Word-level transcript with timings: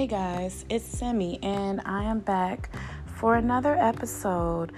Hey 0.00 0.06
guys, 0.06 0.64
it's 0.70 0.86
Simi, 0.86 1.38
and 1.42 1.82
I 1.84 2.04
am 2.04 2.20
back 2.20 2.70
for 3.04 3.34
another 3.34 3.74
episode, 3.74 4.72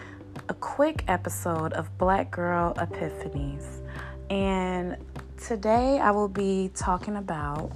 a 0.48 0.54
quick 0.54 1.04
episode 1.06 1.74
of 1.74 1.96
Black 1.96 2.32
Girl 2.32 2.74
Epiphanies. 2.74 3.82
And 4.30 4.96
today 5.36 6.00
I 6.00 6.10
will 6.10 6.26
be 6.26 6.72
talking 6.74 7.14
about 7.14 7.70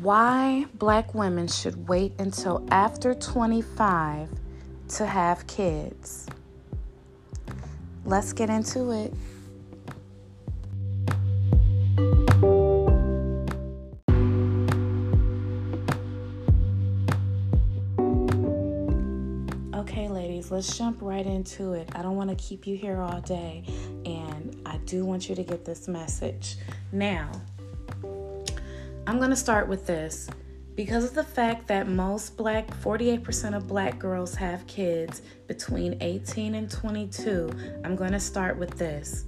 why 0.00 0.66
black 0.74 1.14
women 1.14 1.46
should 1.46 1.86
wait 1.86 2.14
until 2.18 2.66
after 2.72 3.14
25 3.14 4.28
to 4.88 5.06
have 5.06 5.46
kids. 5.46 6.26
Let's 8.04 8.32
get 8.32 8.50
into 8.50 8.90
it. 8.90 9.14
Let's 20.50 20.76
jump 20.76 20.98
right 21.00 21.26
into 21.26 21.72
it. 21.72 21.88
I 21.94 22.02
don't 22.02 22.16
want 22.16 22.30
to 22.30 22.36
keep 22.36 22.66
you 22.66 22.76
here 22.76 23.00
all 23.00 23.20
day, 23.20 23.64
and 24.04 24.60
I 24.66 24.78
do 24.78 25.04
want 25.04 25.28
you 25.28 25.34
to 25.34 25.42
get 25.42 25.64
this 25.64 25.88
message. 25.88 26.56
Now, 26.92 27.30
I'm 29.06 29.18
going 29.18 29.30
to 29.30 29.36
start 29.36 29.68
with 29.68 29.86
this. 29.86 30.28
Because 30.74 31.04
of 31.04 31.14
the 31.14 31.22
fact 31.22 31.68
that 31.68 31.86
most 31.86 32.36
black, 32.36 32.66
48% 32.82 33.56
of 33.56 33.68
black 33.68 33.98
girls 33.98 34.34
have 34.34 34.66
kids 34.66 35.22
between 35.46 35.96
18 36.00 36.56
and 36.56 36.68
22, 36.68 37.50
I'm 37.84 37.94
going 37.94 38.10
to 38.10 38.18
start 38.18 38.56
with 38.56 38.76
this. 38.76 39.24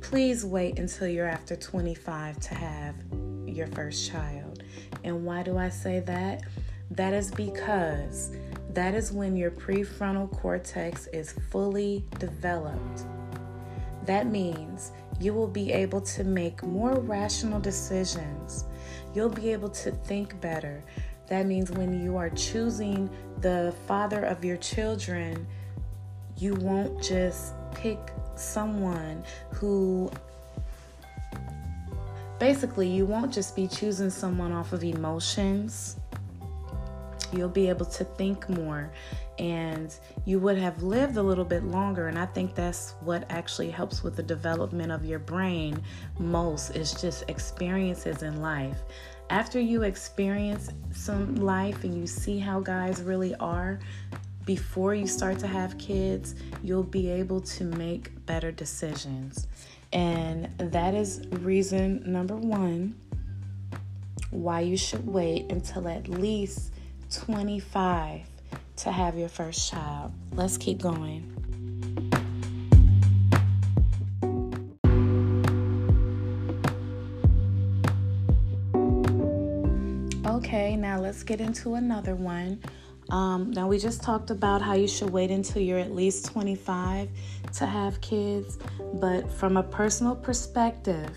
Please 0.00 0.44
wait 0.44 0.78
until 0.78 1.06
you're 1.06 1.28
after 1.28 1.54
25 1.54 2.40
to 2.40 2.54
have 2.54 2.96
your 3.46 3.68
first 3.68 4.10
child. 4.10 4.64
And 5.04 5.24
why 5.24 5.42
do 5.42 5.56
I 5.56 5.68
say 5.68 6.00
that? 6.00 6.42
That 6.90 7.12
is 7.12 7.30
because 7.30 8.34
that 8.70 8.94
is 8.94 9.12
when 9.12 9.36
your 9.36 9.50
prefrontal 9.50 10.30
cortex 10.30 11.06
is 11.08 11.32
fully 11.50 12.04
developed. 12.18 13.04
That 14.04 14.26
means 14.26 14.92
you 15.20 15.34
will 15.34 15.48
be 15.48 15.72
able 15.72 16.00
to 16.02 16.24
make 16.24 16.62
more 16.62 16.94
rational 17.00 17.60
decisions. 17.60 18.64
You'll 19.14 19.28
be 19.30 19.52
able 19.52 19.70
to 19.70 19.90
think 19.90 20.40
better. 20.40 20.82
That 21.28 21.46
means 21.46 21.70
when 21.70 22.02
you 22.02 22.16
are 22.16 22.30
choosing 22.30 23.10
the 23.40 23.74
father 23.86 24.24
of 24.24 24.44
your 24.44 24.56
children, 24.56 25.46
you 26.36 26.54
won't 26.54 27.02
just 27.02 27.54
pick 27.74 27.98
someone 28.36 29.24
who 29.52 30.10
basically 32.38 32.88
you 32.88 33.04
won't 33.04 33.32
just 33.32 33.56
be 33.56 33.66
choosing 33.66 34.10
someone 34.10 34.52
off 34.52 34.72
of 34.72 34.84
emotions 34.84 35.96
you'll 37.32 37.48
be 37.48 37.68
able 37.68 37.86
to 37.86 38.04
think 38.04 38.48
more 38.48 38.90
and 39.38 39.94
you 40.24 40.38
would 40.38 40.58
have 40.58 40.82
lived 40.82 41.16
a 41.16 41.22
little 41.22 41.44
bit 41.44 41.64
longer 41.64 42.08
and 42.08 42.18
i 42.18 42.26
think 42.26 42.54
that's 42.54 42.94
what 43.00 43.24
actually 43.30 43.70
helps 43.70 44.02
with 44.02 44.16
the 44.16 44.22
development 44.22 44.90
of 44.90 45.04
your 45.04 45.18
brain 45.18 45.80
most 46.18 46.70
is 46.70 46.92
just 46.94 47.24
experiences 47.28 48.22
in 48.22 48.40
life. 48.40 48.78
After 49.30 49.60
you 49.60 49.82
experience 49.82 50.70
some 50.92 51.36
life 51.36 51.84
and 51.84 51.94
you 51.94 52.06
see 52.06 52.38
how 52.38 52.60
guys 52.60 53.02
really 53.02 53.34
are 53.36 53.78
before 54.44 54.94
you 54.94 55.06
start 55.06 55.38
to 55.38 55.46
have 55.46 55.76
kids 55.76 56.34
you'll 56.62 56.82
be 56.82 57.10
able 57.10 57.40
to 57.40 57.64
make 57.64 58.24
better 58.24 58.50
decisions. 58.50 59.46
And 59.92 60.48
that 60.58 60.94
is 60.94 61.26
reason 61.30 62.02
number 62.10 62.36
one 62.36 62.96
why 64.30 64.60
you 64.60 64.76
should 64.76 65.06
wait 65.06 65.50
until 65.50 65.88
at 65.88 66.08
least 66.08 66.72
25 67.10 68.22
to 68.76 68.92
have 68.92 69.16
your 69.18 69.28
first 69.28 69.70
child. 69.70 70.12
Let's 70.32 70.56
keep 70.56 70.80
going. 70.80 71.34
Okay, 80.26 80.76
now 80.76 81.00
let's 81.00 81.22
get 81.22 81.40
into 81.40 81.74
another 81.74 82.14
one. 82.14 82.60
Um, 83.10 83.50
now, 83.52 83.66
we 83.68 83.78
just 83.78 84.02
talked 84.02 84.30
about 84.30 84.60
how 84.60 84.74
you 84.74 84.86
should 84.86 85.10
wait 85.10 85.30
until 85.30 85.62
you're 85.62 85.78
at 85.78 85.94
least 85.94 86.26
25 86.26 87.08
to 87.54 87.66
have 87.66 88.00
kids, 88.02 88.58
but 88.94 89.30
from 89.32 89.56
a 89.56 89.62
personal 89.62 90.14
perspective, 90.14 91.10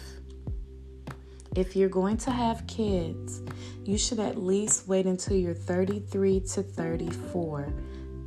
if 1.56 1.75
you're 1.75 1.89
going 1.89 2.17
to 2.17 2.31
have 2.31 2.66
kids, 2.67 3.41
you 3.84 3.97
should 3.97 4.19
at 4.19 4.38
least 4.38 4.88
wait 4.88 5.06
until 5.06 5.35
you're 5.35 5.53
33 5.53 6.39
to 6.39 6.63
34. 6.63 7.73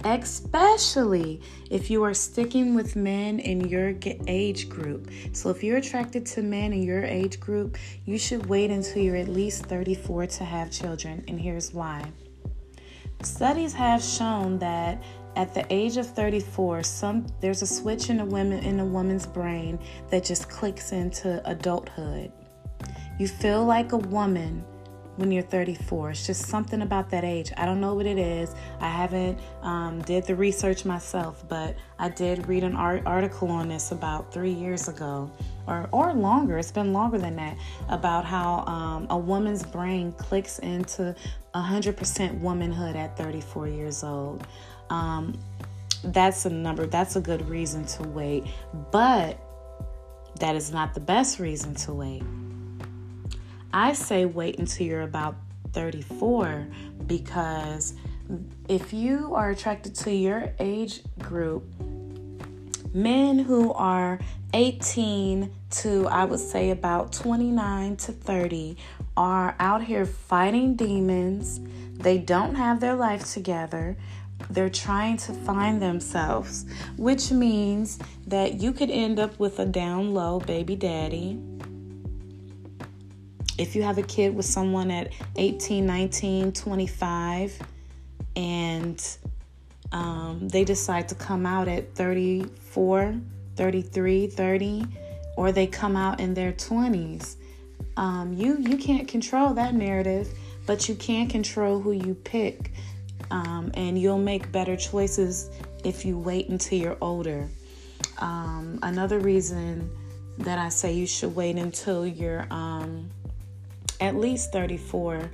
Especially 0.05 1.41
if 1.71 1.91
you 1.91 2.03
are 2.03 2.13
sticking 2.13 2.75
with 2.75 2.95
men 2.95 3.39
in 3.39 3.67
your 3.67 3.95
age 4.27 4.69
group. 4.69 5.11
So, 5.33 5.49
if 5.49 5.65
you're 5.65 5.79
attracted 5.79 6.27
to 6.27 6.43
men 6.43 6.75
in 6.75 6.83
your 6.83 7.03
age 7.03 7.41
group, 7.41 7.79
you 8.05 8.19
should 8.19 8.45
wait 8.45 8.71
until 8.71 9.03
you're 9.03 9.17
at 9.17 9.29
least 9.29 9.65
34 9.65 10.27
to 10.27 10.45
have 10.45 10.71
children. 10.71 11.25
And 11.27 11.41
here's 11.41 11.73
why. 11.73 12.05
Studies 13.23 13.73
have 13.73 14.03
shown 14.03 14.59
that 14.59 15.03
at 15.37 15.55
the 15.55 15.65
age 15.73 15.97
of 15.97 16.07
34 16.07 16.83
some 16.83 17.27
there's 17.41 17.63
a 17.63 17.67
switch 17.67 18.09
in 18.11 18.21
a 18.21 18.25
woman 18.25 18.63
in 18.63 18.79
a 18.79 18.85
woman's 18.85 19.27
brain 19.27 19.79
that 20.11 20.23
just 20.23 20.49
clicks 20.49 20.93
into 20.93 21.43
adulthood 21.49 22.31
you 23.19 23.29
feel 23.29 23.65
like 23.65 23.93
a 23.93 23.99
woman 23.99 24.65
when 25.17 25.31
you're 25.31 25.43
34. 25.43 26.11
It's 26.11 26.27
just 26.27 26.47
something 26.47 26.83
about 26.83 27.11
that 27.11 27.25
age. 27.25 27.53
I 27.57 27.67
don't 27.67 27.81
know 27.81 27.95
what 27.95 28.07
it 28.07 28.19
is. 28.19 28.55
I 28.81 28.89
haven't 28.89 29.39
um, 29.63 30.03
did 30.03 30.25
the 30.25 30.35
research 30.35 30.85
myself, 30.85 31.45
but 31.49 31.77
I 31.99 32.09
did 32.09 32.49
read 32.49 32.65
an 32.65 32.75
art- 32.75 33.03
article 33.07 33.49
on 33.49 33.69
this 33.69 33.93
about 33.93 34.33
three 34.33 34.53
years 34.53 34.89
ago, 34.89 35.31
or 35.67 35.89
or 35.93 36.13
longer. 36.13 36.59
It's 36.59 36.73
been 36.73 36.93
longer 36.93 37.19
than 37.19 37.37
that 37.37 37.57
about 37.89 38.25
how 38.25 38.65
um, 38.67 39.07
a 39.11 39.17
woman's 39.17 39.63
brain 39.63 40.13
clicks 40.13 40.59
into 40.59 41.15
100% 41.55 42.41
womanhood 42.41 42.97
at 42.97 43.17
34 43.17 43.69
years 43.69 44.03
old. 44.03 44.47
Um, 44.91 45.39
that's 46.03 46.45
a 46.45 46.51
number. 46.51 46.87
That's 46.87 47.17
a 47.17 47.21
good 47.21 47.49
reason 47.49 47.85
to 47.87 48.03
wait, 48.03 48.45
but 48.91 49.39
that 50.41 50.57
is 50.57 50.73
not 50.73 50.93
the 50.95 51.01
best 51.01 51.39
reason 51.39 51.75
to 51.77 51.93
wait. 51.95 52.23
I 53.75 53.93
say 53.93 54.25
wait 54.25 54.61
until 54.61 54.87
you're 54.87 55.03
about 55.03 55.35
34 55.73 56.69
because 57.09 57.95
if 58.69 58.93
you 58.93 59.35
are 59.35 59.51
attracted 59.51 59.97
to 59.97 60.15
your 60.15 60.53
age 60.61 61.01
group, 61.19 61.65
men 62.95 63.41
who 63.41 63.73
are 63.73 64.21
18 64.53 65.53
to 65.71 66.07
I 66.07 66.25
would 66.25 66.39
say 66.39 66.71
about 66.71 67.13
29 67.13 67.97
to 67.97 68.13
30 68.13 68.77
are 69.17 69.57
out 69.59 69.83
here 69.83 70.07
fighting 70.07 70.77
demons. 70.77 71.59
They 71.95 72.19
don't 72.19 72.55
have 72.55 72.79
their 72.79 72.95
life 72.95 73.33
together. 73.33 73.97
They're 74.51 74.71
trying 74.71 75.17
to 75.17 75.33
find 75.33 75.83
themselves, 75.83 76.65
which 76.97 77.33
means 77.33 77.99
that 78.29 78.61
you 78.61 78.73
could 78.73 78.91
end 78.91 79.19
up 79.19 79.37
with 79.41 79.59
a 79.59 79.67
down 79.67 80.15
low 80.15 80.39
baby 80.39 80.77
daddy 80.77 81.41
if 83.59 83.77
you 83.77 83.83
have 83.83 83.99
a 83.99 84.03
kid 84.03 84.35
with 84.35 84.47
someone 84.47 84.91
at 84.91 85.13
18, 85.37 85.87
19, 85.87 86.53
25, 86.53 87.59
and 88.37 89.17
um, 89.93 90.49
they 90.49 90.65
decide 90.65 91.09
to 91.09 91.15
come 91.15 91.47
out 91.47 91.69
at 91.69 91.95
34, 91.95 93.15
33, 93.57 94.27
30, 94.27 94.85
or 95.37 95.53
they 95.53 95.67
come 95.67 95.97
out 95.97 96.21
in 96.21 96.35
their 96.35 96.53
20s, 96.53 97.37
um, 97.97 98.33
you, 98.33 98.59
you 98.59 98.77
can't 98.77 99.07
control 99.07 99.55
that 99.55 99.75
narrative, 99.75 100.29
but 100.67 100.89
you 100.89 100.95
can 100.97 101.29
control 101.29 101.81
who 101.81 101.93
you 101.93 102.15
pick. 102.15 102.73
Um, 103.31 103.71
and 103.75 103.99
you'll 103.99 104.19
make 104.19 104.53
better 104.53 104.77
choices 104.77 105.51
if 105.83 106.05
you 106.05 106.19
wait 106.19 106.49
until 106.49 106.79
you're 106.79 106.99
older. 107.01 107.49
Um, 108.19 108.79
another 108.83 109.19
reason 109.19 109.91
that 110.39 110.59
I 110.59 110.69
say 110.69 110.93
you 110.93 111.07
should 111.07 111.35
wait 111.35 111.57
until 111.57 112.07
you're 112.07 112.47
um, 112.51 113.09
at 114.05 114.17
least 114.17 114.53
34 114.53 115.31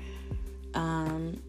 um, 0.74 1.40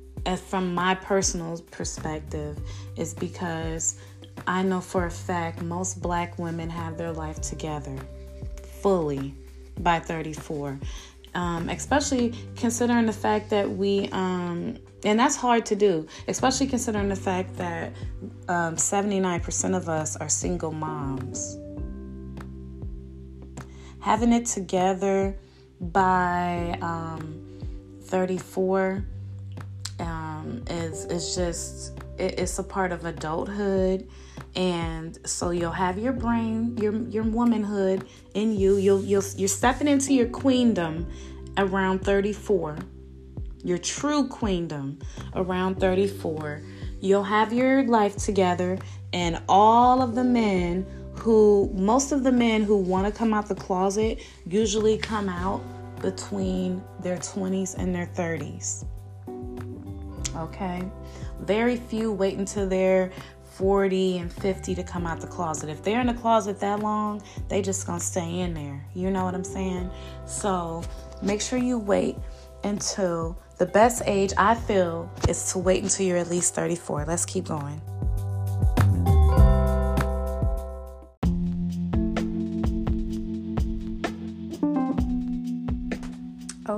from 0.48 0.74
my 0.74 0.96
personal 0.96 1.60
perspective 1.72 2.58
is 2.98 3.14
because 3.14 4.00
I 4.48 4.64
know 4.64 4.82
for 4.82 5.06
a 5.06 5.12
fact 5.12 5.62
most 5.62 6.02
black 6.02 6.38
women 6.40 6.70
have 6.70 6.98
their 6.98 7.12
life 7.12 7.42
together 7.42 7.98
fully 8.82 9.36
by 9.80 10.00
34. 10.00 10.80
Um, 11.34 11.70
especially 11.70 12.34
considering 12.58 13.06
the 13.06 13.14
fact 13.14 13.52
that 13.52 13.70
we, 13.70 14.10
um, 14.12 14.78
and 15.06 15.18
that's 15.18 15.38
hard 15.38 15.66
to 15.68 15.78
do, 15.78 16.06
especially 16.28 16.68
considering 16.68 17.08
the 17.08 17.16
fact 17.16 17.56
that 17.56 17.94
um, 18.50 18.76
79% 18.76 19.78
of 19.78 19.88
us 19.88 20.18
are 20.18 20.28
single 20.28 20.74
moms. 20.74 21.58
Having 24.02 24.34
it 24.34 24.46
together 24.46 25.38
by 25.82 26.78
um, 26.82 27.60
34 28.04 29.04
um, 30.00 30.64
is 30.70 31.06
is 31.06 31.36
just 31.36 31.98
it, 32.18 32.40
it's 32.40 32.60
a 32.60 32.64
part 32.64 32.92
of 32.92 33.06
adulthood. 33.06 34.08
And 34.56 35.18
so 35.26 35.52
you'll 35.52 35.72
have 35.72 35.98
your 35.98 36.14
brain 36.14 36.78
your 36.78 36.94
your 37.08 37.24
womanhood 37.24 38.08
in 38.34 38.56
you. 38.56 38.78
You'll 38.78 39.04
you'll 39.04 39.24
you're 39.36 39.48
stepping 39.48 39.88
into 39.88 40.14
your 40.14 40.28
queendom 40.28 41.08
around 41.58 42.00
34 42.00 42.78
your 43.64 43.78
true 43.78 44.28
queendom 44.28 44.98
around 45.36 45.80
34 45.80 46.64
you'll 47.00 47.24
have 47.24 47.54
your 47.54 47.84
life 47.84 48.16
together 48.16 48.78
and 49.14 49.42
all 49.48 50.02
of 50.02 50.16
the 50.16 50.24
men 50.24 50.86
who 51.22 51.70
most 51.76 52.12
of 52.12 52.24
the 52.24 52.32
men 52.32 52.64
who 52.64 52.76
want 52.76 53.06
to 53.06 53.12
come 53.12 53.34
out 53.34 53.48
the 53.48 53.56
closet 53.56 54.20
usually 54.48 54.98
come 54.98 55.30
out 55.30 55.62
between 56.02 56.84
their 57.02 57.18
20s 57.18 57.76
and 57.78 57.94
their 57.94 58.08
30s 58.08 58.86
okay 60.36 60.82
very 61.42 61.76
few 61.76 62.12
wait 62.12 62.38
until 62.38 62.68
they're 62.68 63.12
40 63.62 64.18
and 64.18 64.34
50 64.34 64.76
to 64.76 64.84
come 64.84 65.06
out 65.06 65.20
the 65.20 65.28
closet. 65.28 65.70
If 65.70 65.84
they're 65.84 66.00
in 66.00 66.08
the 66.08 66.14
closet 66.14 66.60
that 66.62 66.80
long, 66.80 67.22
they 67.48 67.62
just 67.62 67.86
gonna 67.86 68.00
stay 68.00 68.40
in 68.40 68.54
there. 68.54 68.84
You 68.96 69.12
know 69.12 69.26
what 69.26 69.36
I'm 69.36 69.44
saying? 69.44 69.92
So 70.26 70.84
make 71.22 71.42
sure 71.42 71.60
you 71.60 71.78
wait 71.78 72.16
until 72.64 73.38
the 73.58 73.66
best 73.66 74.02
age 74.06 74.34
I 74.38 74.56
feel 74.56 75.12
is 75.28 75.52
to 75.52 75.60
wait 75.60 75.84
until 75.84 76.08
you're 76.08 76.18
at 76.18 76.30
least 76.30 76.56
34. 76.56 77.06
Let's 77.06 77.26
keep 77.26 77.46
going. 77.46 77.80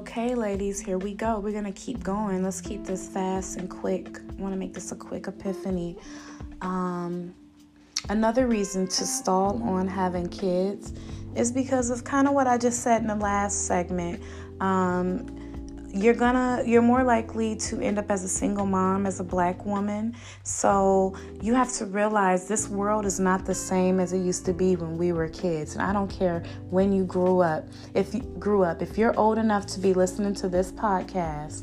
Okay, 0.05 0.35
ladies, 0.35 0.81
here 0.81 0.97
we 0.97 1.13
go. 1.13 1.39
We're 1.39 1.53
going 1.53 1.63
to 1.63 1.71
keep 1.71 2.03
going. 2.03 2.43
Let's 2.43 2.59
keep 2.59 2.83
this 2.83 3.07
fast 3.07 3.55
and 3.55 3.69
quick. 3.69 4.19
I 4.37 4.41
want 4.41 4.53
to 4.53 4.59
make 4.59 4.73
this 4.73 4.91
a 4.91 4.97
quick 4.97 5.27
epiphany. 5.27 5.95
Um, 6.59 7.33
another 8.09 8.45
reason 8.45 8.85
to 8.85 9.05
stall 9.05 9.63
on 9.63 9.87
having 9.87 10.27
kids 10.27 10.91
is 11.35 11.53
because 11.53 11.89
of 11.89 12.03
kind 12.03 12.27
of 12.27 12.33
what 12.33 12.47
I 12.47 12.57
just 12.57 12.81
said 12.81 13.01
in 13.01 13.07
the 13.07 13.15
last 13.15 13.65
segment. 13.65 14.21
Um, 14.59 15.32
you're 15.93 16.15
gonna 16.15 16.63
you're 16.65 16.81
more 16.81 17.03
likely 17.03 17.55
to 17.55 17.79
end 17.79 17.99
up 17.99 18.09
as 18.09 18.23
a 18.23 18.27
single 18.27 18.65
mom 18.65 19.05
as 19.05 19.19
a 19.19 19.23
black 19.23 19.63
woman. 19.63 20.15
So 20.41 21.15
you 21.39 21.53
have 21.53 21.71
to 21.73 21.85
realize 21.85 22.47
this 22.47 22.67
world 22.67 23.05
is 23.05 23.19
not 23.19 23.45
the 23.45 23.53
same 23.53 23.99
as 23.99 24.11
it 24.11 24.19
used 24.19 24.43
to 24.45 24.53
be 24.53 24.75
when 24.75 24.97
we 24.97 25.11
were 25.11 25.29
kids. 25.29 25.75
And 25.75 25.83
i 25.83 25.93
don't 25.93 26.09
care 26.09 26.43
when 26.71 26.91
you 26.91 27.03
grew 27.05 27.41
up. 27.41 27.67
If 27.93 28.15
you 28.15 28.21
grew 28.39 28.63
up 28.63 28.81
if 28.81 28.97
you're 28.97 29.17
old 29.19 29.37
enough 29.37 29.67
to 29.67 29.79
be 29.79 29.93
listening 29.93 30.33
to 30.35 30.49
this 30.49 30.71
podcast 30.71 31.61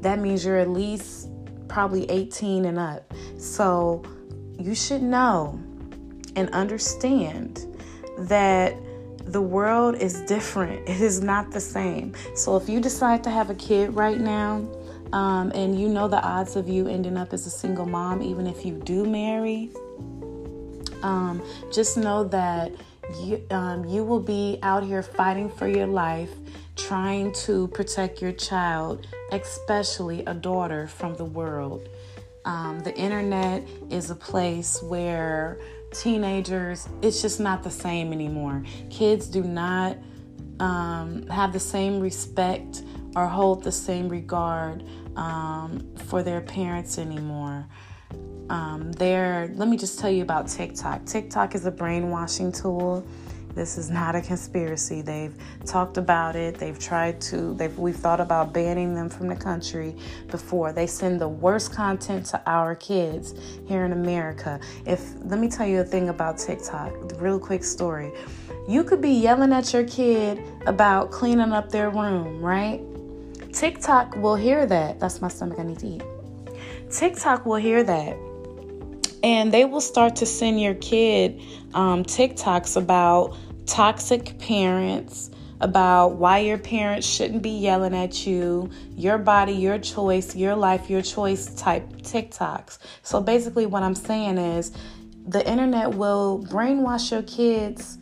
that 0.00 0.18
means 0.18 0.44
you're 0.44 0.58
at 0.58 0.68
least 0.68 1.30
probably 1.66 2.08
18 2.10 2.66
and 2.66 2.78
up. 2.78 3.12
So 3.38 4.04
you 4.58 4.74
should 4.74 5.02
know 5.02 5.58
and 6.36 6.50
understand 6.50 7.66
that 8.18 8.76
the 9.26 9.40
world 9.40 9.96
is 9.96 10.20
different. 10.22 10.88
It 10.88 11.00
is 11.00 11.20
not 11.20 11.50
the 11.50 11.60
same. 11.60 12.14
So 12.34 12.56
if 12.56 12.68
you 12.68 12.80
decide 12.80 13.24
to 13.24 13.30
have 13.30 13.50
a 13.50 13.54
kid 13.54 13.94
right 13.94 14.20
now, 14.20 14.68
um, 15.12 15.52
and 15.54 15.78
you 15.78 15.88
know 15.88 16.08
the 16.08 16.22
odds 16.22 16.56
of 16.56 16.68
you 16.68 16.88
ending 16.88 17.16
up 17.16 17.32
as 17.32 17.46
a 17.46 17.50
single 17.50 17.86
mom, 17.86 18.22
even 18.22 18.46
if 18.46 18.64
you 18.64 18.74
do 18.74 19.04
marry, 19.04 19.70
um, 21.02 21.42
just 21.72 21.96
know 21.96 22.24
that 22.24 22.72
you, 23.20 23.44
um, 23.50 23.84
you 23.84 24.02
will 24.02 24.20
be 24.20 24.58
out 24.62 24.82
here 24.82 25.02
fighting 25.02 25.50
for 25.50 25.68
your 25.68 25.86
life, 25.86 26.30
trying 26.76 27.32
to 27.32 27.68
protect 27.68 28.20
your 28.20 28.32
child, 28.32 29.06
especially 29.30 30.24
a 30.24 30.34
daughter, 30.34 30.86
from 30.86 31.14
the 31.14 31.24
world. 31.24 31.88
Um, 32.44 32.80
the 32.80 32.94
internet 32.96 33.66
is 33.90 34.10
a 34.10 34.14
place 34.14 34.82
where 34.82 35.58
teenagers, 35.94 36.88
it's 37.02 37.22
just 37.22 37.40
not 37.40 37.62
the 37.62 37.70
same 37.70 38.12
anymore. 38.12 38.62
Kids 38.90 39.26
do 39.26 39.42
not 39.42 39.96
um, 40.60 41.26
have 41.28 41.52
the 41.52 41.60
same 41.60 42.00
respect 42.00 42.82
or 43.16 43.26
hold 43.26 43.62
the 43.62 43.72
same 43.72 44.08
regard 44.08 44.84
um, 45.16 45.86
for 46.06 46.22
their 46.22 46.40
parents 46.40 46.98
anymore. 46.98 47.66
Um, 48.50 48.92
there, 48.92 49.50
let 49.54 49.68
me 49.68 49.76
just 49.76 49.98
tell 49.98 50.10
you 50.10 50.22
about 50.22 50.48
TikTok. 50.48 51.06
TikTok 51.06 51.54
is 51.54 51.64
a 51.64 51.70
brainwashing 51.70 52.52
tool 52.52 53.06
this 53.54 53.78
is 53.78 53.88
not 53.88 54.16
a 54.16 54.20
conspiracy. 54.20 55.00
They've 55.00 55.34
talked 55.64 55.96
about 55.96 56.34
it. 56.34 56.56
They've 56.56 56.78
tried 56.78 57.20
to. 57.22 57.54
They've 57.54 57.76
we've 57.78 57.96
thought 57.96 58.20
about 58.20 58.52
banning 58.52 58.94
them 58.94 59.08
from 59.08 59.28
the 59.28 59.36
country 59.36 59.94
before. 60.28 60.72
They 60.72 60.86
send 60.86 61.20
the 61.20 61.28
worst 61.28 61.72
content 61.72 62.26
to 62.26 62.42
our 62.46 62.74
kids 62.74 63.34
here 63.66 63.84
in 63.84 63.92
America. 63.92 64.58
If 64.86 65.14
let 65.24 65.38
me 65.38 65.48
tell 65.48 65.66
you 65.66 65.80
a 65.80 65.84
thing 65.84 66.08
about 66.08 66.38
TikTok. 66.38 66.92
Real 67.20 67.38
quick 67.38 67.62
story. 67.62 68.12
You 68.66 68.82
could 68.82 69.00
be 69.00 69.10
yelling 69.10 69.52
at 69.52 69.72
your 69.72 69.84
kid 69.84 70.42
about 70.66 71.10
cleaning 71.10 71.52
up 71.52 71.70
their 71.70 71.90
room, 71.90 72.40
right? 72.40 72.80
TikTok 73.52 74.16
will 74.16 74.36
hear 74.36 74.66
that. 74.66 74.98
That's 74.98 75.20
my 75.20 75.28
stomach. 75.28 75.58
I 75.58 75.62
need 75.62 75.78
to 75.80 75.86
eat. 75.86 76.02
TikTok 76.90 77.46
will 77.46 77.56
hear 77.56 77.84
that 77.84 78.16
and 79.24 79.50
they 79.50 79.64
will 79.64 79.80
start 79.80 80.16
to 80.16 80.26
send 80.26 80.60
your 80.60 80.74
kid 80.74 81.40
um, 81.72 82.04
TikToks 82.04 82.76
about 82.76 83.34
toxic 83.64 84.38
parents, 84.38 85.30
about 85.62 86.16
why 86.16 86.40
your 86.40 86.58
parents 86.58 87.06
shouldn't 87.06 87.40
be 87.42 87.48
yelling 87.58 87.94
at 87.94 88.26
you, 88.26 88.68
your 88.94 89.16
body, 89.16 89.54
your 89.54 89.78
choice, 89.78 90.36
your 90.36 90.54
life, 90.54 90.90
your 90.90 91.00
choice 91.00 91.54
type 91.54 91.90
TikToks. 92.02 92.76
So 93.02 93.22
basically, 93.22 93.64
what 93.64 93.82
I'm 93.82 93.94
saying 93.94 94.36
is 94.36 94.72
the 95.26 95.48
internet 95.48 95.94
will 95.94 96.44
brainwash 96.50 97.10
your 97.10 97.22
kids 97.22 97.96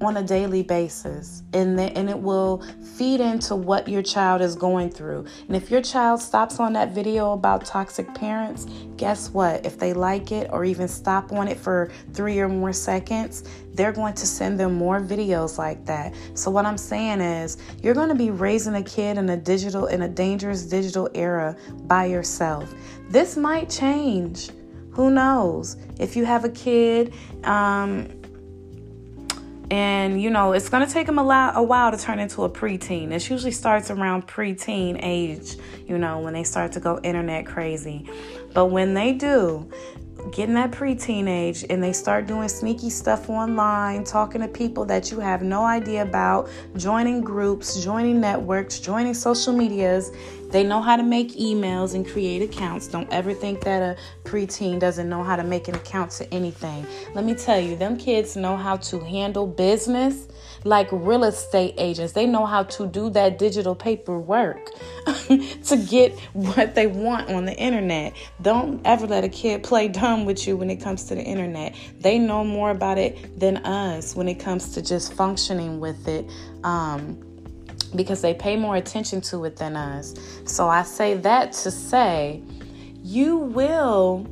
on 0.00 0.16
a 0.16 0.22
daily 0.22 0.62
basis 0.62 1.42
and 1.52 1.78
the, 1.78 1.84
and 1.98 2.08
it 2.08 2.18
will 2.18 2.62
feed 2.96 3.20
into 3.20 3.56
what 3.56 3.88
your 3.88 4.02
child 4.02 4.40
is 4.40 4.54
going 4.54 4.90
through. 4.90 5.24
And 5.48 5.56
if 5.56 5.70
your 5.70 5.82
child 5.82 6.20
stops 6.20 6.60
on 6.60 6.72
that 6.74 6.92
video 6.92 7.32
about 7.32 7.64
toxic 7.64 8.12
parents, 8.14 8.66
guess 8.96 9.30
what? 9.30 9.66
If 9.66 9.78
they 9.78 9.92
like 9.92 10.30
it 10.30 10.48
or 10.52 10.64
even 10.64 10.86
stop 10.86 11.32
on 11.32 11.48
it 11.48 11.58
for 11.58 11.90
3 12.12 12.38
or 12.38 12.48
more 12.48 12.72
seconds, 12.72 13.42
they're 13.74 13.92
going 13.92 14.14
to 14.14 14.26
send 14.26 14.58
them 14.58 14.74
more 14.74 15.00
videos 15.00 15.58
like 15.58 15.84
that. 15.86 16.14
So 16.34 16.50
what 16.50 16.66
I'm 16.66 16.78
saying 16.78 17.20
is, 17.20 17.58
you're 17.82 17.94
going 17.94 18.08
to 18.08 18.14
be 18.14 18.30
raising 18.30 18.74
a 18.74 18.82
kid 18.82 19.18
in 19.18 19.28
a 19.28 19.36
digital 19.36 19.86
in 19.86 20.02
a 20.02 20.08
dangerous 20.08 20.64
digital 20.64 21.08
era 21.14 21.56
by 21.84 22.06
yourself. 22.06 22.74
This 23.08 23.36
might 23.36 23.70
change. 23.70 24.50
Who 24.90 25.10
knows? 25.12 25.76
If 26.00 26.16
you 26.16 26.24
have 26.24 26.44
a 26.44 26.48
kid, 26.48 27.14
um, 27.44 28.17
and 29.70 30.20
you 30.20 30.30
know 30.30 30.52
it's 30.52 30.68
going 30.68 30.86
to 30.86 30.92
take 30.92 31.06
them 31.06 31.18
a, 31.18 31.22
lot, 31.22 31.52
a 31.56 31.62
while 31.62 31.90
to 31.90 31.98
turn 31.98 32.18
into 32.18 32.44
a 32.44 32.50
preteen 32.50 33.10
it 33.10 33.28
usually 33.28 33.52
starts 33.52 33.90
around 33.90 34.26
preteen 34.26 34.98
age 35.02 35.56
you 35.86 35.98
know 35.98 36.20
when 36.20 36.32
they 36.32 36.44
start 36.44 36.72
to 36.72 36.80
go 36.80 36.98
internet 37.02 37.44
crazy 37.44 38.08
but 38.54 38.66
when 38.66 38.94
they 38.94 39.12
do 39.12 39.68
getting 40.32 40.54
that 40.54 40.70
preteen 40.70 41.28
age 41.28 41.64
and 41.70 41.82
they 41.82 41.92
start 41.92 42.26
doing 42.26 42.48
sneaky 42.48 42.90
stuff 42.90 43.30
online, 43.30 44.04
talking 44.04 44.40
to 44.40 44.48
people 44.48 44.84
that 44.84 45.10
you 45.10 45.20
have 45.20 45.42
no 45.42 45.64
idea 45.64 46.02
about, 46.02 46.48
joining 46.76 47.20
groups, 47.20 47.82
joining 47.82 48.20
networks, 48.20 48.78
joining 48.78 49.14
social 49.14 49.52
medias. 49.52 50.10
They 50.50 50.64
know 50.64 50.80
how 50.80 50.96
to 50.96 51.02
make 51.02 51.36
emails 51.36 51.94
and 51.94 52.06
create 52.06 52.42
accounts. 52.42 52.88
Don't 52.88 53.10
ever 53.12 53.34
think 53.34 53.62
that 53.64 53.82
a 53.82 54.28
preteen 54.28 54.78
doesn't 54.78 55.08
know 55.08 55.22
how 55.22 55.36
to 55.36 55.44
make 55.44 55.68
an 55.68 55.74
account 55.74 56.10
to 56.12 56.32
anything. 56.32 56.86
Let 57.14 57.24
me 57.24 57.34
tell 57.34 57.60
you, 57.60 57.76
them 57.76 57.96
kids 57.96 58.36
know 58.36 58.56
how 58.56 58.76
to 58.76 59.00
handle 59.00 59.46
business 59.46 60.28
like 60.64 60.88
real 60.90 61.24
estate 61.24 61.74
agents. 61.78 62.12
They 62.12 62.26
know 62.26 62.46
how 62.46 62.64
to 62.64 62.86
do 62.86 63.10
that 63.10 63.38
digital 63.38 63.74
paperwork 63.74 64.70
to 65.26 65.86
get 65.88 66.18
what 66.32 66.74
they 66.74 66.86
want 66.86 67.30
on 67.30 67.44
the 67.44 67.54
internet. 67.54 68.14
Don't 68.42 68.80
ever 68.84 69.06
let 69.06 69.24
a 69.24 69.28
kid 69.28 69.62
play 69.62 69.88
dumb 69.88 70.24
with 70.24 70.46
you 70.46 70.56
when 70.56 70.70
it 70.70 70.76
comes 70.76 71.04
to 71.04 71.14
the 71.14 71.22
internet. 71.22 71.74
They 72.00 72.18
know 72.18 72.44
more 72.44 72.70
about 72.70 72.98
it 72.98 73.38
than 73.38 73.58
us 73.58 74.14
when 74.14 74.28
it 74.28 74.40
comes 74.40 74.72
to 74.74 74.82
just 74.82 75.12
functioning 75.14 75.80
with 75.80 76.08
it. 76.08 76.28
Um, 76.64 77.27
because 77.94 78.20
they 78.22 78.34
pay 78.34 78.56
more 78.56 78.76
attention 78.76 79.20
to 79.22 79.44
it 79.44 79.56
than 79.56 79.76
us. 79.76 80.14
So 80.44 80.68
I 80.68 80.82
say 80.82 81.14
that 81.14 81.52
to 81.52 81.70
say 81.70 82.42
you 83.02 83.36
will 83.36 84.26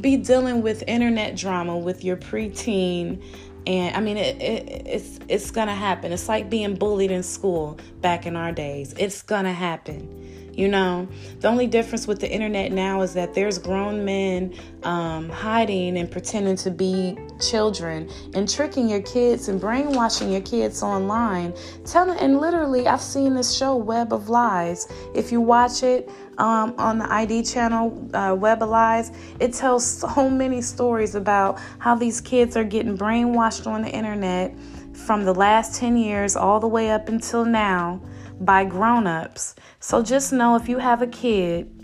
be 0.00 0.16
dealing 0.16 0.62
with 0.62 0.84
internet 0.86 1.36
drama 1.36 1.76
with 1.76 2.04
your 2.04 2.16
preteen 2.16 3.22
and 3.68 3.94
I 3.94 4.00
mean, 4.00 4.16
it, 4.16 4.40
it, 4.40 4.86
it's 4.86 5.18
it's 5.28 5.50
gonna 5.50 5.74
happen. 5.74 6.10
It's 6.10 6.26
like 6.26 6.48
being 6.48 6.74
bullied 6.74 7.10
in 7.10 7.22
school 7.22 7.78
back 8.00 8.24
in 8.24 8.34
our 8.34 8.50
days. 8.50 8.94
It's 8.96 9.20
gonna 9.20 9.52
happen. 9.52 10.27
You 10.58 10.66
know, 10.66 11.06
the 11.38 11.46
only 11.46 11.68
difference 11.68 12.08
with 12.08 12.18
the 12.18 12.28
internet 12.28 12.72
now 12.72 13.02
is 13.02 13.14
that 13.14 13.32
there's 13.32 13.58
grown 13.58 14.04
men 14.04 14.52
um, 14.82 15.28
hiding 15.28 15.96
and 15.96 16.10
pretending 16.10 16.56
to 16.56 16.72
be 16.72 17.16
children 17.40 18.10
and 18.34 18.48
tricking 18.48 18.88
your 18.88 19.02
kids 19.02 19.46
and 19.46 19.60
brainwashing 19.60 20.32
your 20.32 20.40
kids 20.40 20.82
online. 20.82 21.54
Telling 21.84 22.18
and 22.18 22.40
literally, 22.40 22.88
I've 22.88 23.00
seen 23.00 23.34
this 23.34 23.56
show, 23.56 23.76
Web 23.76 24.12
of 24.12 24.30
Lies. 24.30 24.88
If 25.14 25.30
you 25.30 25.40
watch 25.40 25.84
it 25.84 26.10
um, 26.38 26.74
on 26.76 26.98
the 26.98 27.08
ID 27.08 27.44
channel, 27.44 28.10
uh, 28.12 28.34
Web 28.36 28.60
of 28.60 28.68
Lies, 28.68 29.12
it 29.38 29.52
tells 29.52 29.86
so 29.86 30.28
many 30.28 30.60
stories 30.60 31.14
about 31.14 31.60
how 31.78 31.94
these 31.94 32.20
kids 32.20 32.56
are 32.56 32.64
getting 32.64 32.98
brainwashed 32.98 33.68
on 33.68 33.82
the 33.82 33.90
internet 33.90 34.58
from 34.92 35.24
the 35.24 35.34
last 35.34 35.78
10 35.78 35.96
years 35.96 36.34
all 36.34 36.58
the 36.58 36.66
way 36.66 36.90
up 36.90 37.08
until 37.08 37.44
now 37.44 38.00
by 38.40 38.64
grown-ups. 38.64 39.56
So 39.80 40.02
just 40.02 40.32
know 40.32 40.56
if 40.56 40.68
you 40.68 40.78
have 40.78 41.02
a 41.02 41.06
kid, 41.06 41.74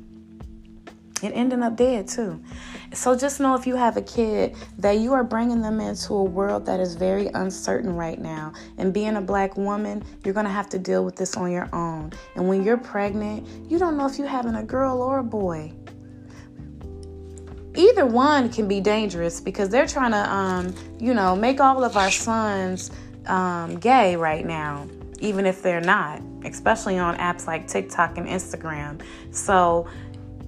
it 1.22 1.32
ended 1.32 1.60
up 1.60 1.76
dead 1.76 2.06
too. 2.06 2.42
So 2.92 3.16
just 3.16 3.40
know 3.40 3.54
if 3.54 3.66
you 3.66 3.76
have 3.76 3.96
a 3.96 4.02
kid 4.02 4.54
that 4.78 4.98
you 4.98 5.14
are 5.14 5.24
bringing 5.24 5.62
them 5.62 5.80
into 5.80 6.14
a 6.14 6.22
world 6.22 6.66
that 6.66 6.80
is 6.80 6.94
very 6.94 7.28
uncertain 7.28 7.94
right 7.94 8.20
now. 8.20 8.52
And 8.78 8.92
being 8.92 9.16
a 9.16 9.20
black 9.20 9.56
woman, 9.56 10.04
you're 10.24 10.34
going 10.34 10.46
to 10.46 10.52
have 10.52 10.68
to 10.70 10.78
deal 10.78 11.04
with 11.04 11.16
this 11.16 11.36
on 11.36 11.50
your 11.50 11.68
own. 11.74 12.12
And 12.36 12.48
when 12.48 12.62
you're 12.62 12.76
pregnant, 12.76 13.48
you 13.70 13.78
don't 13.78 13.96
know 13.96 14.06
if 14.06 14.18
you're 14.18 14.28
having 14.28 14.54
a 14.54 14.62
girl 14.62 15.02
or 15.02 15.18
a 15.18 15.24
boy. 15.24 15.72
Either 17.74 18.06
one 18.06 18.48
can 18.50 18.68
be 18.68 18.80
dangerous 18.80 19.40
because 19.40 19.68
they're 19.68 19.88
trying 19.88 20.12
to, 20.12 20.30
um, 20.32 20.74
you 21.00 21.14
know, 21.14 21.34
make 21.34 21.60
all 21.60 21.82
of 21.82 21.96
our 21.96 22.10
sons 22.10 22.92
um, 23.26 23.76
gay 23.76 24.14
right 24.14 24.46
now 24.46 24.86
even 25.20 25.46
if 25.46 25.62
they're 25.62 25.80
not, 25.80 26.22
especially 26.44 26.98
on 26.98 27.16
apps 27.16 27.46
like 27.46 27.66
TikTok 27.66 28.18
and 28.18 28.26
Instagram. 28.26 29.00
So, 29.30 29.88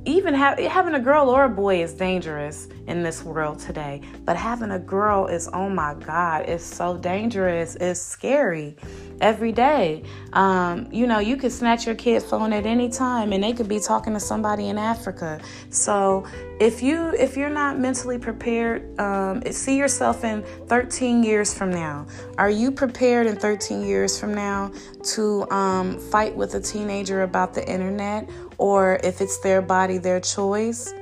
even 0.06 0.34
ha- 0.34 0.54
having 0.68 0.94
a 0.94 1.00
girl 1.00 1.28
or 1.28 1.44
a 1.44 1.48
boy 1.48 1.82
is 1.82 1.92
dangerous 1.92 2.68
in 2.86 3.02
this 3.02 3.24
world 3.24 3.58
today, 3.58 4.00
but 4.24 4.36
having 4.36 4.70
a 4.70 4.78
girl 4.78 5.26
is, 5.26 5.48
oh 5.52 5.68
my 5.68 5.94
God, 5.94 6.48
it's 6.48 6.64
so 6.64 6.96
dangerous. 6.96 7.74
It's 7.76 8.00
scary 8.00 8.76
every 9.20 9.50
day. 9.50 10.04
Um, 10.32 10.88
you 10.92 11.08
know, 11.08 11.18
you 11.18 11.36
could 11.36 11.50
snatch 11.50 11.86
your 11.86 11.96
kid's 11.96 12.24
phone 12.24 12.52
at 12.52 12.66
any 12.66 12.88
time 12.88 13.32
and 13.32 13.42
they 13.42 13.52
could 13.52 13.68
be 13.68 13.80
talking 13.80 14.12
to 14.12 14.20
somebody 14.20 14.68
in 14.68 14.78
Africa. 14.78 15.40
So 15.70 16.24
if 16.58 16.82
you 16.82 17.12
if 17.18 17.36
you're 17.36 17.50
not 17.50 17.78
mentally 17.78 18.18
prepared, 18.18 18.98
um, 18.98 19.42
see 19.50 19.76
yourself 19.76 20.24
in 20.24 20.42
13 20.68 21.22
years 21.22 21.52
from 21.52 21.70
now. 21.70 22.06
Are 22.38 22.48
you 22.48 22.70
prepared 22.70 23.26
in 23.26 23.36
13 23.36 23.84
years 23.84 24.18
from 24.18 24.32
now 24.32 24.72
to 25.14 25.50
um, 25.50 25.98
fight 25.98 26.34
with 26.34 26.54
a 26.54 26.60
teenager 26.60 27.22
about 27.22 27.52
the 27.52 27.68
internet 27.68 28.28
or 28.56 28.98
if 29.04 29.20
it's 29.20 29.38
their 29.38 29.60
body, 29.60 29.98
their 29.98 30.20
choice? 30.20 30.94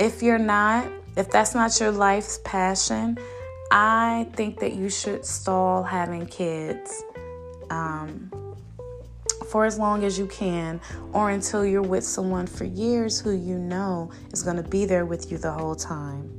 If 0.00 0.22
you're 0.22 0.38
not, 0.38 0.90
if 1.16 1.30
that's 1.30 1.54
not 1.54 1.78
your 1.80 1.90
life's 1.90 2.40
passion, 2.44 3.18
I 3.70 4.26
think 4.34 4.60
that 4.60 4.72
you 4.72 4.88
should 4.88 5.26
stall 5.26 5.82
having 5.82 6.26
kids 6.26 7.04
um, 7.68 8.30
for 9.48 9.64
as 9.64 9.78
long 9.78 10.04
as 10.04 10.18
you 10.18 10.26
can, 10.26 10.80
or 11.12 11.30
until 11.30 11.64
you're 11.64 11.82
with 11.82 12.04
someone 12.04 12.46
for 12.46 12.64
years 12.64 13.20
who 13.20 13.32
you 13.32 13.58
know 13.58 14.10
is 14.32 14.42
going 14.42 14.56
to 14.56 14.62
be 14.62 14.84
there 14.84 15.06
with 15.06 15.30
you 15.30 15.38
the 15.38 15.50
whole 15.50 15.74
time. 15.74 16.30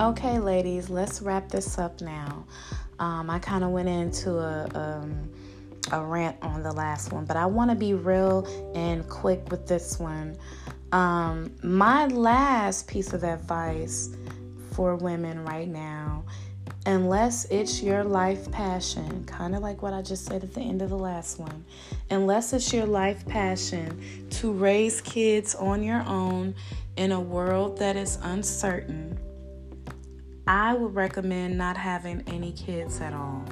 Okay, 0.00 0.38
ladies, 0.38 0.88
let's 0.88 1.20
wrap 1.20 1.48
this 1.50 1.78
up 1.78 2.00
now. 2.00 2.46
Um, 2.98 3.28
I 3.28 3.38
kind 3.38 3.64
of 3.64 3.70
went 3.70 3.88
into 3.88 4.38
a. 4.38 4.68
Um, 4.74 5.30
a 5.92 6.04
rant 6.04 6.36
on 6.40 6.62
the 6.62 6.70
last 6.70 7.12
one, 7.12 7.24
but 7.24 7.36
I 7.36 7.46
want 7.46 7.70
to 7.70 7.74
be 7.74 7.94
real 7.94 8.46
and 8.76 9.08
quick 9.08 9.50
with 9.50 9.66
this 9.66 9.98
one. 9.98 10.36
Um, 10.92 11.54
my 11.62 12.06
last 12.06 12.88
piece 12.88 13.12
of 13.12 13.22
advice 13.22 14.10
for 14.72 14.96
women 14.96 15.44
right 15.44 15.68
now, 15.68 16.24
unless 16.86 17.44
it's 17.44 17.80
your 17.80 18.02
life 18.02 18.50
passion, 18.50 19.24
kind 19.24 19.54
of 19.54 19.62
like 19.62 19.82
what 19.82 19.92
I 19.92 20.02
just 20.02 20.26
said 20.26 20.42
at 20.42 20.52
the 20.52 20.60
end 20.60 20.82
of 20.82 20.90
the 20.90 20.98
last 20.98 21.38
one, 21.38 21.64
unless 22.10 22.52
it's 22.52 22.72
your 22.72 22.86
life 22.86 23.24
passion 23.26 24.02
to 24.30 24.52
raise 24.52 25.00
kids 25.00 25.54
on 25.54 25.84
your 25.84 26.02
own 26.02 26.54
in 26.96 27.12
a 27.12 27.20
world 27.20 27.78
that 27.78 27.96
is 27.96 28.18
uncertain, 28.22 29.16
I 30.48 30.74
would 30.74 30.96
recommend 30.96 31.56
not 31.56 31.76
having 31.76 32.24
any 32.26 32.52
kids 32.52 33.00
at 33.00 33.12
all. 33.12 33.44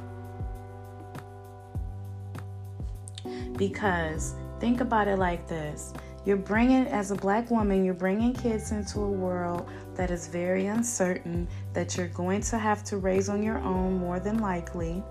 Because 3.57 4.35
think 4.59 4.81
about 4.81 5.07
it 5.07 5.19
like 5.19 5.47
this 5.47 5.93
you're 6.29 6.37
bringing, 6.37 6.87
as 6.89 7.11
a 7.11 7.15
black 7.15 7.51
woman, 7.51 7.87
you're 7.87 7.95
bringing 7.95 8.35
kids 8.35 8.71
into 8.71 9.01
a 9.01 9.11
world 9.11 9.67
that 9.95 10.11
is 10.11 10.27
very 10.27 10.67
uncertain, 10.67 11.49
that 11.73 11.97
you're 11.97 12.09
going 12.09 12.43
to 12.43 12.59
have 12.59 12.85
to 12.85 12.99
raise 12.99 13.31
on 13.31 13.43
your 13.43 13.57
own 13.61 13.99
more 13.99 14.21
than 14.21 14.37
likely. 14.37 15.03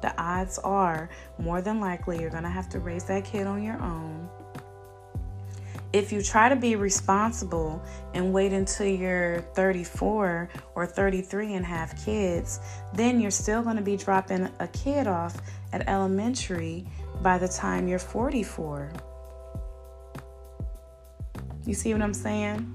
The 0.00 0.18
odds 0.18 0.58
are 0.60 1.10
more 1.36 1.60
than 1.60 1.80
likely 1.80 2.18
you're 2.18 2.30
going 2.30 2.44
to 2.44 2.48
have 2.48 2.70
to 2.70 2.78
raise 2.78 3.04
that 3.04 3.26
kid 3.26 3.46
on 3.46 3.62
your 3.62 3.78
own. 3.82 4.26
If 5.92 6.12
you 6.12 6.22
try 6.22 6.48
to 6.48 6.56
be 6.56 6.76
responsible 6.76 7.82
and 8.14 8.32
wait 8.32 8.54
until 8.54 8.86
you're 8.86 9.42
34 9.52 10.48
or 10.74 10.86
33 10.86 11.54
and 11.56 11.66
have 11.66 11.94
kids, 12.02 12.60
then 12.94 13.20
you're 13.20 13.30
still 13.30 13.62
going 13.62 13.76
to 13.76 13.82
be 13.82 13.98
dropping 13.98 14.48
a 14.60 14.68
kid 14.68 15.06
off 15.06 15.36
at 15.74 15.86
elementary 15.86 16.86
by 17.20 17.36
the 17.36 17.48
time 17.48 17.86
you're 17.86 17.98
44. 17.98 18.90
You 21.68 21.74
see 21.74 21.92
what 21.92 22.00
I'm 22.00 22.14
saying? 22.14 22.74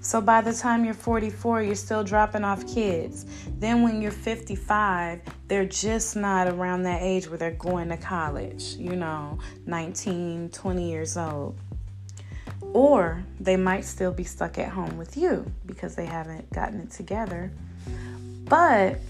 So 0.00 0.22
by 0.22 0.40
the 0.40 0.54
time 0.54 0.86
you're 0.86 0.94
44, 0.94 1.62
you're 1.62 1.74
still 1.74 2.02
dropping 2.02 2.42
off 2.42 2.66
kids. 2.66 3.26
Then 3.58 3.82
when 3.82 4.00
you're 4.00 4.10
55, 4.10 5.20
they're 5.46 5.66
just 5.66 6.16
not 6.16 6.48
around 6.48 6.84
that 6.84 7.02
age 7.02 7.28
where 7.28 7.36
they're 7.36 7.50
going 7.50 7.90
to 7.90 7.98
college, 7.98 8.76
you 8.76 8.96
know, 8.96 9.38
19, 9.66 10.48
20 10.48 10.90
years 10.90 11.18
old. 11.18 11.54
Or 12.72 13.22
they 13.38 13.58
might 13.58 13.84
still 13.84 14.10
be 14.10 14.24
stuck 14.24 14.56
at 14.58 14.70
home 14.70 14.96
with 14.96 15.18
you 15.18 15.44
because 15.66 15.94
they 15.94 16.06
haven't 16.06 16.50
gotten 16.50 16.80
it 16.80 16.90
together. 16.90 17.52
But 18.46 19.00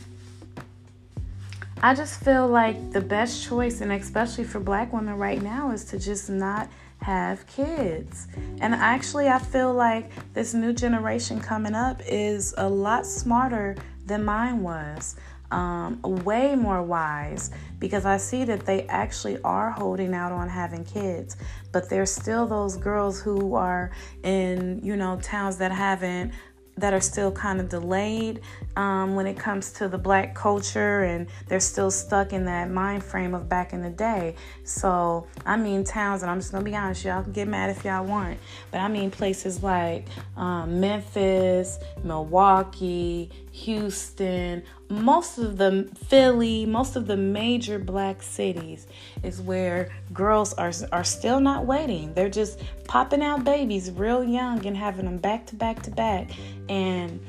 I 1.80 1.94
just 1.94 2.24
feel 2.24 2.48
like 2.48 2.90
the 2.90 3.00
best 3.00 3.44
choice, 3.44 3.80
and 3.80 3.92
especially 3.92 4.42
for 4.42 4.58
black 4.58 4.92
women 4.92 5.16
right 5.16 5.40
now, 5.40 5.70
is 5.70 5.84
to 5.86 6.00
just 6.00 6.28
not 6.28 6.68
have 7.02 7.46
kids. 7.46 8.28
And 8.60 8.74
actually, 8.74 9.28
I 9.28 9.38
feel 9.38 9.72
like 9.72 10.10
this 10.34 10.54
new 10.54 10.72
generation 10.72 11.40
coming 11.40 11.74
up 11.74 12.00
is 12.06 12.54
a 12.56 12.68
lot 12.68 13.06
smarter 13.06 13.76
than 14.06 14.24
mine 14.24 14.62
was. 14.62 15.16
Um, 15.52 16.00
way 16.02 16.54
more 16.54 16.80
wise 16.80 17.50
because 17.80 18.06
I 18.06 18.18
see 18.18 18.44
that 18.44 18.66
they 18.66 18.86
actually 18.86 19.42
are 19.42 19.72
holding 19.72 20.14
out 20.14 20.30
on 20.30 20.48
having 20.48 20.84
kids, 20.84 21.36
but 21.72 21.90
there's 21.90 22.12
still 22.12 22.46
those 22.46 22.76
girls 22.76 23.20
who 23.20 23.56
are 23.56 23.90
in, 24.22 24.78
you 24.80 24.94
know, 24.94 25.18
towns 25.20 25.56
that 25.56 25.72
haven't 25.72 26.32
that 26.80 26.92
are 26.92 27.00
still 27.00 27.30
kind 27.30 27.60
of 27.60 27.68
delayed 27.68 28.40
um, 28.76 29.14
when 29.14 29.26
it 29.26 29.38
comes 29.38 29.72
to 29.72 29.88
the 29.88 29.98
black 29.98 30.34
culture 30.34 31.02
and 31.02 31.26
they're 31.48 31.60
still 31.60 31.90
stuck 31.90 32.32
in 32.32 32.44
that 32.46 32.70
mind 32.70 33.04
frame 33.04 33.34
of 33.34 33.48
back 33.48 33.72
in 33.72 33.82
the 33.82 33.90
day. 33.90 34.34
So, 34.64 35.26
I 35.44 35.56
mean, 35.56 35.84
towns, 35.84 36.22
and 36.22 36.30
I'm 36.30 36.38
just 36.38 36.52
gonna 36.52 36.64
be 36.64 36.74
honest, 36.74 37.04
y'all 37.04 37.22
can 37.22 37.32
get 37.32 37.48
mad 37.48 37.70
if 37.70 37.84
y'all 37.84 38.04
want, 38.04 38.38
but 38.70 38.78
I 38.78 38.88
mean 38.88 39.10
places 39.10 39.62
like 39.62 40.06
um, 40.36 40.80
Memphis, 40.80 41.78
Milwaukee, 42.02 43.30
Houston, 43.52 44.62
most 44.88 45.38
of 45.38 45.56
the 45.56 45.88
Philly, 46.06 46.66
most 46.66 46.94
of 46.94 47.06
the 47.06 47.16
major 47.16 47.78
black 47.78 48.22
cities 48.22 48.86
is 49.22 49.40
where 49.40 49.90
girls 50.12 50.52
are 50.54 50.72
are 50.92 51.04
still 51.04 51.40
not 51.40 51.66
waiting. 51.66 52.14
They're 52.14 52.30
just 52.30 52.60
popping 52.84 53.22
out 53.22 53.44
babies 53.44 53.90
real 53.90 54.22
young 54.22 54.64
and 54.66 54.76
having 54.76 55.04
them 55.04 55.18
back 55.18 55.46
to 55.46 55.56
back 55.56 55.82
to 55.82 55.90
back. 55.90 56.30
And 56.68 57.20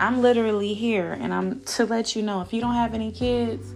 I'm 0.00 0.22
literally 0.22 0.74
here 0.74 1.12
and 1.12 1.32
I'm 1.32 1.60
to 1.60 1.86
let 1.86 2.16
you 2.16 2.22
know 2.22 2.40
if 2.40 2.52
you 2.52 2.60
don't 2.60 2.74
have 2.74 2.92
any 2.92 3.12
kids, 3.12 3.74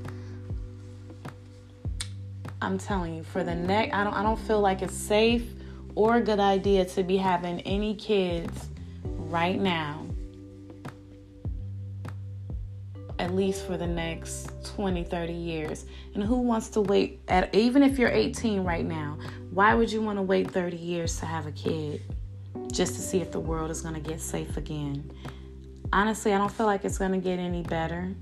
I'm 2.61 2.77
telling 2.77 3.15
you 3.15 3.23
for 3.23 3.45
the 3.45 3.55
next 3.55 3.95
I 3.95 4.03
don't 4.03 4.15
I 4.15 4.25
don't 4.25 4.39
feel 4.41 4.61
like 4.61 4.83
it's 4.83 4.97
safe 4.97 5.49
or 5.95 6.17
a 6.17 6.21
good 6.21 6.41
idea 6.41 6.85
to 6.85 7.05
be 7.05 7.17
having 7.17 7.61
any 7.61 7.95
kids 7.95 8.69
right 9.05 9.61
now 9.61 10.08
at 13.19 13.35
least 13.35 13.67
for 13.67 13.77
the 13.77 13.87
next 13.87 14.51
20, 14.77 15.05
30 15.05 15.33
years. 15.33 15.87
And 16.15 16.23
who 16.23 16.41
wants 16.41 16.69
to 16.71 16.81
wait 16.81 17.21
at 17.29 17.55
even 17.55 17.83
if 17.83 17.99
you're 17.99 18.11
18 18.11 18.65
right 18.65 18.85
now, 18.85 19.19
why 19.51 19.75
would 19.75 19.91
you 19.91 20.03
want 20.03 20.19
to 20.19 20.23
wait 20.23 20.51
30 20.51 20.77
years 20.77 21.19
to 21.21 21.27
have 21.27 21.47
a 21.47 21.53
kid 21.53 22.03
just 22.73 22.95
to 22.95 23.01
see 23.01 23.21
if 23.21 23.33
the 23.33 23.41
world 23.41 23.71
is 23.71 23.81
going 23.81 23.95
to 23.95 24.01
get 24.01 24.21
safe 24.21 24.57
again? 24.57 25.11
honestly, 25.93 26.33
I 26.33 26.39
don't 26.39 26.53
feel 26.53 26.67
like 26.67 26.85
it's 26.85 26.99
going 26.99 27.13
to 27.13 27.19
get 27.19 27.39
any 27.39 27.63
better. 27.63 28.13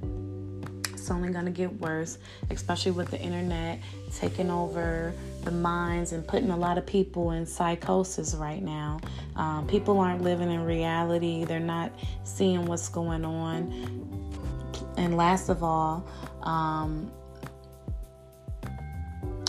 It's 0.92 1.10
only 1.10 1.30
going 1.30 1.44
to 1.44 1.52
get 1.52 1.72
worse, 1.80 2.18
especially 2.50 2.92
with 2.92 3.10
the 3.10 3.20
internet 3.20 3.80
taking 4.16 4.50
over 4.50 5.12
the 5.44 5.50
minds 5.52 6.12
and 6.12 6.26
putting 6.26 6.50
a 6.50 6.56
lot 6.56 6.78
of 6.78 6.86
people 6.86 7.30
in 7.32 7.46
psychosis 7.46 8.34
right 8.34 8.62
now. 8.62 8.98
Um, 9.36 9.66
people 9.68 10.00
aren't 10.00 10.22
living 10.22 10.50
in 10.50 10.64
reality, 10.64 11.44
they're 11.44 11.60
not 11.60 11.92
seeing 12.24 12.66
what's 12.66 12.88
going 12.88 13.24
on. 13.24 14.25
And 14.96 15.16
last 15.16 15.48
of 15.48 15.62
all, 15.62 16.06
um, 16.42 17.10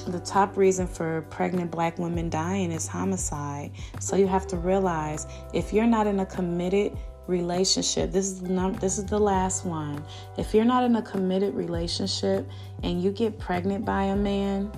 the 0.07 0.19
top 0.19 0.57
reason 0.57 0.87
for 0.87 1.21
pregnant 1.29 1.71
black 1.71 1.97
women 1.99 2.29
dying 2.29 2.71
is 2.71 2.87
homicide. 2.87 3.71
So 3.99 4.15
you 4.15 4.27
have 4.27 4.47
to 4.47 4.57
realize 4.57 5.27
if 5.53 5.73
you're 5.73 5.87
not 5.87 6.07
in 6.07 6.19
a 6.21 6.25
committed 6.25 6.97
relationship, 7.27 8.11
this 8.11 8.27
is 8.27 8.41
this 8.79 8.97
is 8.97 9.05
the 9.05 9.19
last 9.19 9.65
one. 9.65 10.03
If 10.37 10.53
you're 10.53 10.65
not 10.65 10.83
in 10.83 10.95
a 10.95 11.01
committed 11.01 11.53
relationship 11.53 12.47
and 12.83 13.01
you 13.01 13.11
get 13.11 13.37
pregnant 13.37 13.85
by 13.85 14.03
a 14.03 14.15
man, 14.15 14.71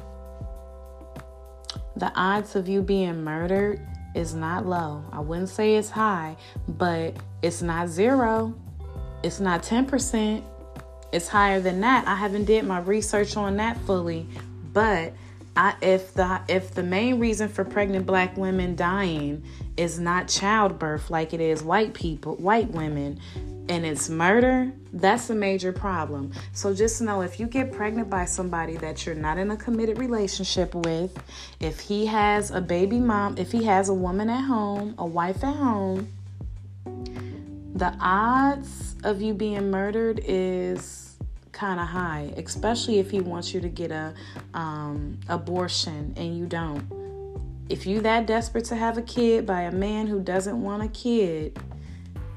the 1.95 2.11
odds 2.15 2.55
of 2.55 2.67
you 2.67 2.81
being 2.81 3.23
murdered 3.23 3.85
is 4.15 4.33
not 4.33 4.65
low. 4.65 5.03
I 5.11 5.19
wouldn't 5.19 5.49
say 5.49 5.75
it's 5.75 5.89
high, 5.89 6.38
but 6.67 7.15
it's 7.41 7.61
not 7.61 7.89
zero. 7.89 8.55
It's 9.21 9.39
not 9.39 9.63
10%. 9.63 10.43
It's 11.12 11.28
higher 11.28 11.60
than 11.60 11.82
that. 11.82 12.08
I 12.08 12.16
haven't 12.16 12.46
did 12.46 12.66
my 12.66 12.80
research 12.80 13.36
on 13.36 13.58
that 13.58 13.78
fully, 13.82 14.28
but 14.74 15.13
I, 15.56 15.75
if 15.82 16.13
the 16.13 16.39
if 16.48 16.74
the 16.74 16.84
main 16.84 17.20
reason 17.20 17.50
for 17.50 17.66
pregnant 17.66 18.06
black 18.06 18.38
women 18.38 18.75
dying 18.75 19.44
is 19.75 20.00
not 20.00 20.28
childbirth 20.28 21.10
like 21.10 21.34
it 21.34 21.42
is 21.42 21.63
white 21.63 21.94
people, 21.94 22.36
white 22.36 22.70
women, 22.70 23.20
and 23.68 23.86
it's 23.86 24.10
murder, 24.10 24.72
that's 24.94 25.30
a 25.30 25.36
major 25.36 25.72
problem. 25.74 26.32
So 26.54 26.74
just 26.74 27.01
know 27.01 27.22
if 27.22 27.39
you 27.39 27.46
get 27.46 27.72
pregnant 27.72 28.10
by 28.10 28.25
somebody 28.25 28.78
that 28.78 29.06
you're 29.06 29.16
not 29.16 29.38
in 29.38 29.51
a 29.51 29.58
committed 29.58 29.98
relationship 29.98 30.74
with, 30.74 31.22
if 31.60 31.80
he 31.80 32.06
has 32.06 32.51
a 32.51 32.62
baby 32.62 33.00
mom, 33.00 33.38
if 33.38 33.51
he 33.51 33.63
has 33.66 33.89
a 33.89 33.94
woman 33.94 34.30
at 34.30 34.42
home, 34.42 34.96
a 34.98 35.06
wife 35.06 35.44
at 35.44 35.56
home, 35.56 36.08
the 37.79 37.95
odds 38.01 38.98
of 39.05 39.21
you 39.21 39.33
being 39.33 39.71
murdered 39.71 40.19
is 40.25 41.15
kind 41.53 41.79
of 41.79 41.88
high, 41.88 42.33
especially 42.36 43.00
if 43.00 43.09
he 43.09 43.21
wants 43.21 43.53
you 43.53 43.62
to 43.62 43.69
get 43.69 43.89
a 43.89 44.13
um, 44.53 45.17
abortion 45.29 46.13
and 46.17 46.38
you 46.38 46.45
don't. 46.45 46.83
If 47.69 47.86
you 47.86 48.01
that 48.01 48.25
desperate 48.25 48.65
to 48.65 48.75
have 48.75 48.98
a 48.98 49.01
kid 49.01 49.45
by 49.45 49.62
a 49.62 49.71
man 49.71 50.07
who 50.07 50.19
doesn't 50.19 50.62
want 50.62 50.83
a 50.83 50.89
kid, 50.89 51.57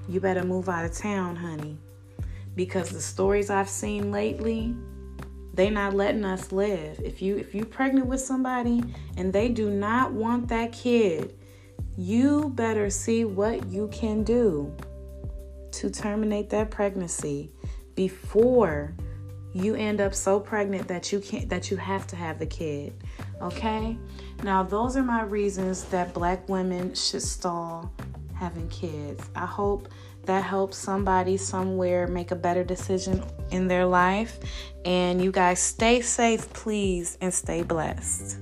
you 0.08 0.20
better 0.20 0.44
move 0.44 0.68
out 0.68 0.84
of 0.84 0.96
town, 0.96 1.34
honey. 1.34 1.76
Because 2.54 2.90
the 2.90 3.00
stories 3.00 3.50
I've 3.50 3.68
seen 3.68 4.12
lately, 4.12 4.76
they 5.54 5.70
not 5.70 5.94
letting 5.94 6.24
us 6.24 6.52
live. 6.52 7.00
If 7.00 7.20
you 7.20 7.36
if 7.36 7.52
you 7.52 7.64
pregnant 7.64 8.06
with 8.06 8.20
somebody 8.20 8.84
and 9.16 9.32
they 9.32 9.48
do 9.48 9.70
not 9.70 10.12
want 10.12 10.46
that 10.48 10.72
kid, 10.72 11.34
you 11.96 12.50
better 12.50 12.90
see 12.90 13.24
what 13.24 13.66
you 13.66 13.88
can 13.88 14.22
do 14.22 14.72
to 15.72 15.90
terminate 15.90 16.50
that 16.50 16.70
pregnancy 16.70 17.50
before 17.94 18.94
you 19.52 19.74
end 19.74 20.00
up 20.00 20.14
so 20.14 20.40
pregnant 20.40 20.88
that 20.88 21.12
you 21.12 21.20
can't 21.20 21.48
that 21.50 21.70
you 21.70 21.76
have 21.76 22.06
to 22.06 22.16
have 22.16 22.38
the 22.38 22.46
kid 22.46 22.94
okay? 23.42 23.98
Now 24.42 24.62
those 24.62 24.96
are 24.96 25.02
my 25.02 25.22
reasons 25.22 25.84
that 25.84 26.14
black 26.14 26.48
women 26.48 26.94
should 26.94 27.22
stall 27.22 27.92
having 28.34 28.68
kids. 28.68 29.28
I 29.34 29.46
hope 29.46 29.88
that 30.24 30.44
helps 30.44 30.76
somebody 30.78 31.36
somewhere 31.36 32.06
make 32.06 32.30
a 32.30 32.36
better 32.36 32.62
decision 32.62 33.24
in 33.50 33.66
their 33.68 33.84
life. 33.84 34.38
And 34.84 35.22
you 35.22 35.32
guys 35.32 35.60
stay 35.60 36.00
safe 36.00 36.52
please 36.52 37.18
and 37.20 37.34
stay 37.34 37.62
blessed 37.62 38.38